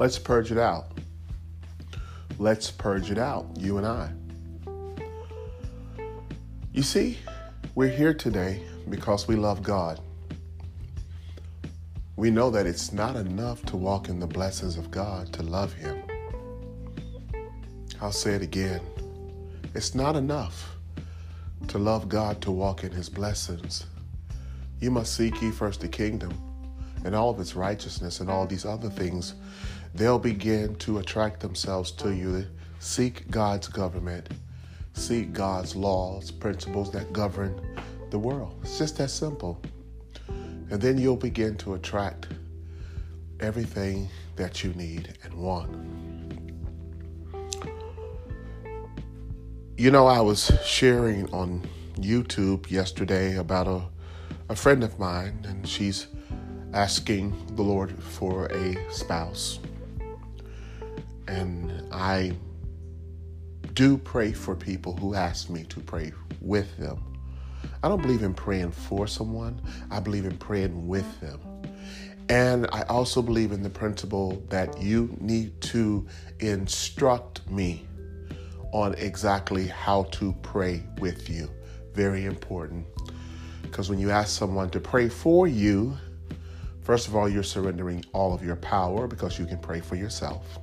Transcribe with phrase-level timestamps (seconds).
[0.00, 0.86] Let's purge it out.
[2.38, 4.10] Let's purge it out, you and I.
[6.72, 7.18] You see,
[7.74, 10.00] we're here today because we love God.
[12.16, 15.74] We know that it's not enough to walk in the blessings of God to love
[15.74, 16.02] Him.
[18.00, 18.80] I'll say it again.
[19.74, 20.76] It's not enough
[21.68, 23.84] to love God to walk in His blessings.
[24.80, 26.49] You must seek ye first the kingdom
[27.04, 29.34] and all of its righteousness and all these other things.
[29.94, 32.46] They'll begin to attract themselves to you.
[32.78, 34.28] Seek God's government,
[34.94, 37.60] seek God's laws, principles that govern
[38.10, 38.54] the world.
[38.62, 39.60] It's just that simple.
[40.28, 42.28] And then you'll begin to attract
[43.40, 45.70] everything that you need and want.
[49.76, 53.82] You know, I was sharing on YouTube yesterday about a,
[54.50, 56.06] a friend of mine, and she's
[56.72, 59.58] asking the Lord for a spouse.
[61.28, 62.32] And I
[63.74, 67.02] do pray for people who ask me to pray with them.
[67.82, 69.60] I don't believe in praying for someone,
[69.90, 71.40] I believe in praying with them.
[72.28, 76.06] And I also believe in the principle that you need to
[76.38, 77.86] instruct me
[78.72, 81.50] on exactly how to pray with you.
[81.92, 82.86] Very important.
[83.62, 85.96] Because when you ask someone to pray for you,
[86.90, 90.58] first of all, you're surrendering all of your power because you can pray for yourself.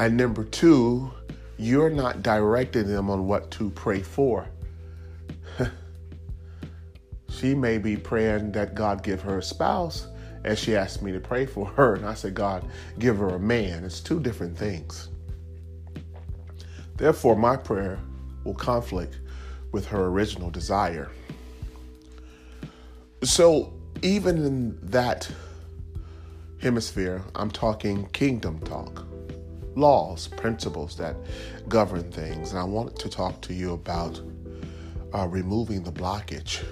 [0.00, 1.12] And number two,
[1.56, 4.48] you're not directing them on what to pray for.
[7.28, 10.08] she may be praying that God give her a spouse,
[10.44, 11.94] and she asked me to pray for her.
[11.94, 13.84] And I said, God, give her a man.
[13.84, 15.08] It's two different things.
[16.96, 18.00] Therefore, my prayer
[18.42, 19.20] will conflict
[19.70, 21.12] with her original desire.
[23.22, 23.72] So,
[24.02, 25.30] even in that
[26.60, 29.06] hemisphere, I'm talking kingdom talk,
[29.76, 31.16] laws, principles that
[31.68, 32.50] govern things.
[32.50, 34.20] And I want to talk to you about
[35.14, 36.64] uh, removing the blockage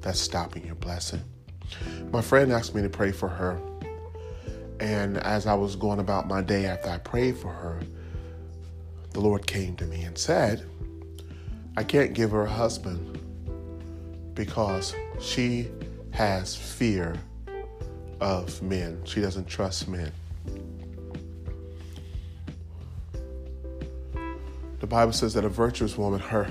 [0.00, 1.22] that's stopping your blessing.
[2.12, 3.60] My friend asked me to pray for her.
[4.80, 7.80] And as I was going about my day after I prayed for her,
[9.12, 10.66] the Lord came to me and said,
[11.76, 13.18] I can't give her a husband
[14.34, 15.68] because she
[16.14, 17.16] has fear
[18.20, 19.00] of men.
[19.04, 20.12] She doesn't trust men.
[24.78, 26.48] The Bible says that a virtuous woman, her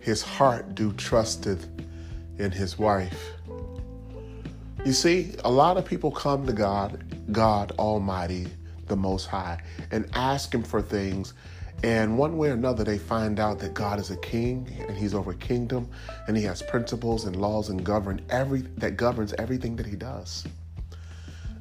[0.00, 1.68] his heart do trusteth
[2.38, 3.32] in his wife.
[4.84, 8.46] You see, a lot of people come to God, God Almighty,
[8.86, 9.60] the Most High,
[9.90, 11.34] and ask Him for things
[11.84, 15.14] and one way or another, they find out that God is a king and he's
[15.14, 15.88] over a kingdom
[16.26, 20.44] and he has principles and laws and govern every that governs everything that he does.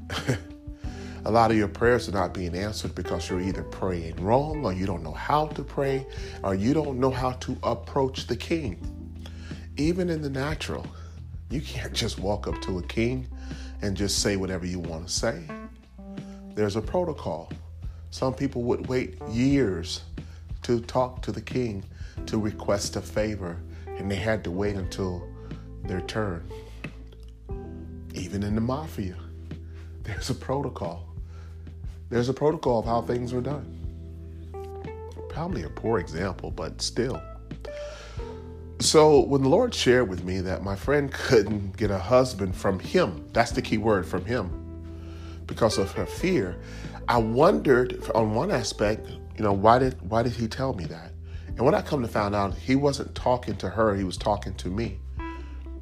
[1.25, 4.73] a lot of your prayers are not being answered because you're either praying wrong or
[4.73, 6.03] you don't know how to pray
[6.43, 8.79] or you don't know how to approach the king.
[9.77, 10.87] Even in the natural,
[11.51, 13.27] you can't just walk up to a king
[13.83, 15.43] and just say whatever you want to say.
[16.55, 17.51] There's a protocol.
[18.09, 20.01] Some people would wait years
[20.67, 21.81] to talk to the king
[22.25, 23.55] to request a favor,
[23.85, 25.25] and they had to wait until
[25.83, 26.45] their turn.
[28.13, 29.15] Even in the mafia,
[30.03, 31.07] there's a protocol.
[32.09, 33.65] There's a protocol of how things are done.
[35.29, 37.21] Probably a poor example, but still.
[38.79, 42.77] So, when the Lord shared with me that my friend couldn't get a husband from
[42.79, 44.51] him, that's the key word from him,
[45.47, 46.57] because of her fear,
[47.07, 51.11] I wondered on one aspect, you know, why did why did he tell me that?
[51.47, 54.55] And when I come to find out, he wasn't talking to her; he was talking
[54.55, 54.99] to me,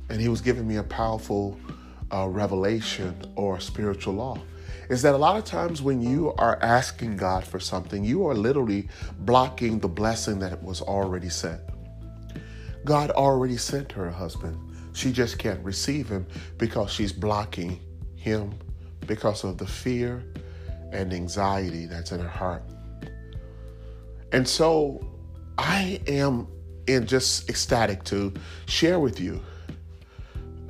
[0.09, 1.57] and he was giving me a powerful
[2.13, 4.37] uh, revelation or spiritual law.
[4.89, 8.35] Is that a lot of times when you are asking God for something, you are
[8.35, 8.87] literally
[9.19, 11.61] blocking the blessing that was already sent.
[12.83, 14.59] God already sent her a husband.
[14.93, 16.27] She just can't receive him
[16.57, 17.79] because she's blocking
[18.15, 18.53] him
[19.07, 20.23] because of the fear
[20.91, 22.63] and anxiety that's in her heart.
[24.35, 25.01] And so
[25.57, 26.49] I am
[26.87, 28.33] in just ecstatic to
[28.65, 29.41] share with you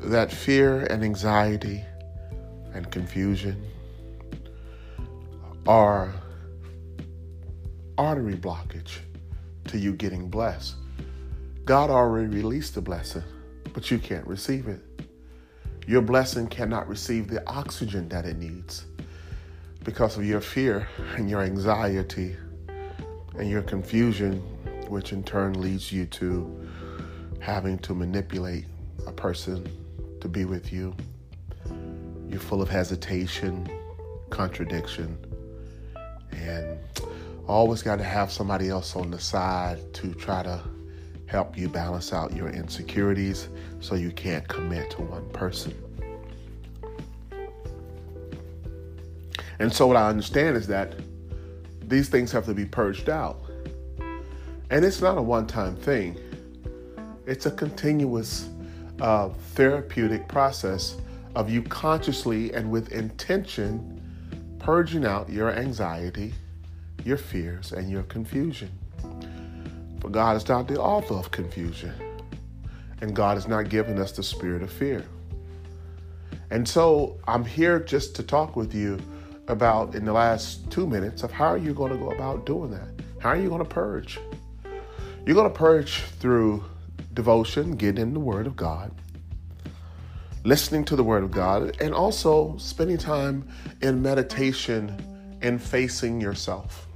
[0.02, 1.84] that fear and anxiety
[2.76, 3.66] and confusion
[5.66, 6.14] are
[7.98, 9.00] artery blockage
[9.70, 10.76] to you getting blessed.
[11.66, 13.24] God already released the blessing,
[13.74, 14.82] but you can't receive it.
[15.88, 18.86] Your blessing cannot receive the oxygen that it needs
[19.84, 22.38] because of your fear and your anxiety
[23.38, 24.40] and your confusion,
[24.88, 26.70] which in turn leads you to
[27.40, 28.66] having to manipulate
[29.08, 29.68] a person
[30.22, 30.96] to be with you.
[32.28, 33.70] You're full of hesitation,
[34.30, 35.18] contradiction,
[36.32, 36.78] and
[37.48, 40.62] always got to have somebody else on the side to try to
[41.28, 43.50] help you balance out your insecurities
[43.80, 45.74] so you can't commit to one person.
[49.60, 50.96] And so, what I understand is that
[51.90, 53.40] these things have to be purged out.
[54.70, 56.18] And it's not a one time thing,
[57.26, 58.50] it's a continuous
[59.02, 60.98] uh, therapeutic process
[61.36, 64.02] of you consciously and with intention
[64.60, 66.34] purging out your anxiety,
[67.04, 68.72] your fears, and your confusion.
[70.00, 71.94] For God is not the author of confusion,
[73.02, 75.06] and God has not given us the spirit of fear.
[76.50, 79.00] And so I'm here just to talk with you
[79.48, 82.72] about in the last two minutes of how are you going to go about doing
[82.72, 82.88] that?
[83.20, 84.20] How are you going to purge?
[85.26, 86.64] You're going to purge through
[87.14, 88.92] devotion, getting in the Word of God,
[90.44, 93.48] listening to the Word of God, and also spending time
[93.82, 96.88] in meditation and facing yourself.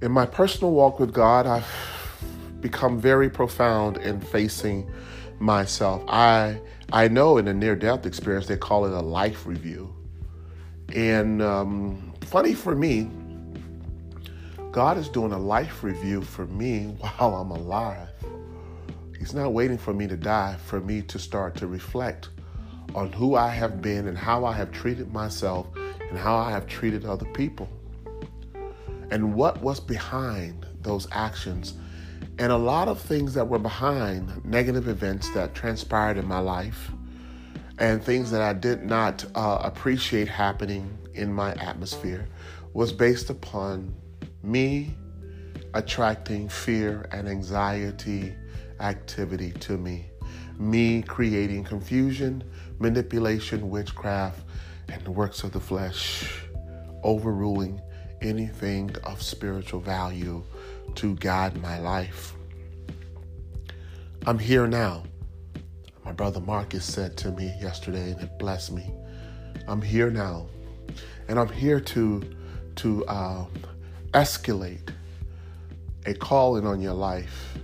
[0.00, 1.66] In my personal walk with God, I've
[2.60, 4.90] become very profound in facing
[5.38, 6.02] myself.
[6.08, 6.60] I
[6.92, 9.94] I know in a near death experience they call it a life review.
[10.94, 13.10] And um, funny for me,
[14.72, 18.08] God is doing a life review for me while I'm alive.
[19.18, 22.28] He's not waiting for me to die for me to start to reflect
[22.94, 25.66] on who I have been and how I have treated myself
[26.08, 27.68] and how I have treated other people.
[29.10, 31.74] And what was behind those actions.
[32.38, 36.90] And a lot of things that were behind negative events that transpired in my life
[37.78, 42.26] and things that I did not uh, appreciate happening in my atmosphere
[42.72, 43.94] was based upon
[44.42, 44.94] me
[45.74, 48.34] attracting fear and anxiety
[48.80, 50.10] activity to me.
[50.58, 52.42] Me creating confusion,
[52.78, 54.40] manipulation, witchcraft,
[54.88, 56.42] and the works of the flesh,
[57.04, 57.80] overruling
[58.20, 60.42] anything of spiritual value
[60.96, 62.34] to guide my life.
[64.26, 65.04] I'm here now.
[66.08, 68.90] My brother Marcus said to me yesterday, and it blessed me.
[69.66, 70.46] I'm here now,
[71.28, 72.22] and I'm here to
[72.76, 73.52] to um,
[74.14, 74.88] escalate
[76.06, 77.58] a calling on your life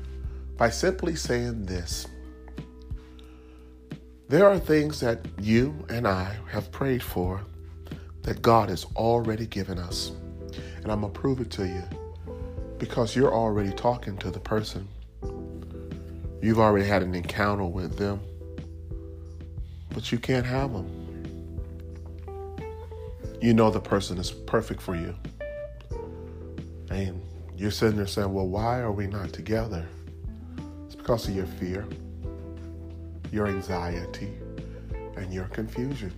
[0.58, 2.06] by simply saying this.
[4.28, 7.40] There are things that you and I have prayed for
[8.24, 10.12] that God has already given us.
[10.82, 11.82] And I'm going to prove it to you
[12.76, 14.86] because you're already talking to the person.
[16.42, 18.20] You've already had an encounter with them,
[19.94, 20.90] but you can't have them.
[23.40, 25.14] You know the person is perfect for you.
[26.90, 27.22] And
[27.56, 29.86] you're sitting there saying, well, why are we not together?
[30.86, 31.86] It's because of your fear,
[33.30, 34.32] your anxiety,
[35.16, 36.12] and your confusion.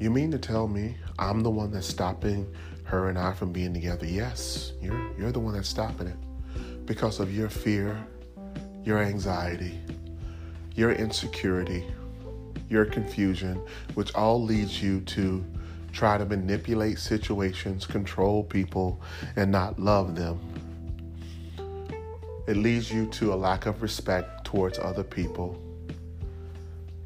[0.00, 2.52] You mean to tell me I'm the one that's stopping
[2.84, 4.06] her and I from being together?
[4.06, 7.96] Yes, you're, you're the one that's stopping it because of your fear,
[8.84, 9.78] your anxiety,
[10.74, 11.84] your insecurity,
[12.68, 13.60] your confusion,
[13.94, 15.44] which all leads you to
[15.92, 19.00] try to manipulate situations, control people,
[19.36, 20.40] and not love them.
[22.46, 25.60] It leads you to a lack of respect towards other people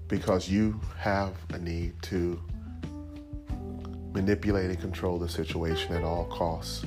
[0.08, 2.40] because you have a need to
[4.12, 6.86] manipulate and control the situation at all costs.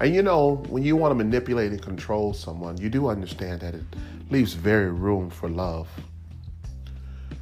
[0.00, 3.74] And you know, when you want to manipulate and control someone, you do understand that
[3.74, 3.84] it
[4.30, 5.88] leaves very room for love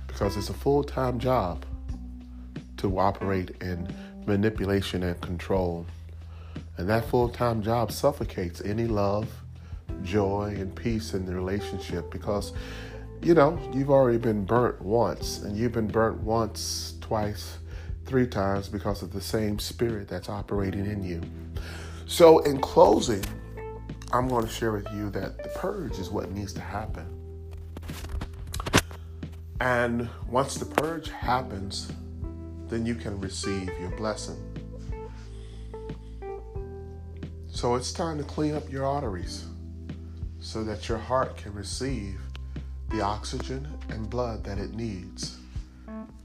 [0.07, 1.65] because it's a full time job
[2.77, 3.89] to operate in
[4.27, 5.87] manipulation and control.
[6.77, 9.29] And that full time job suffocates any love,
[10.03, 12.53] joy, and peace in the relationship because,
[13.23, 17.59] you know, you've already been burnt once, and you've been burnt once, twice,
[18.07, 21.21] three times because of the same spirit that's operating in you.
[22.07, 23.25] So, in closing,
[24.13, 27.07] I'm going to share with you that the purge is what needs to happen.
[29.61, 31.91] And once the purge happens,
[32.69, 34.37] then you can receive your blessing.
[37.49, 39.47] So it's time to clean up your arteries
[40.41, 42.21] so that your heart can receive
[42.91, 45.39] the oxygen and blood that it needs,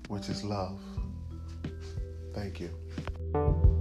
[0.08, 0.80] which is love.
[2.34, 3.77] Thank you.